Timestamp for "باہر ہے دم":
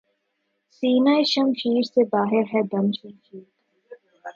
2.11-2.85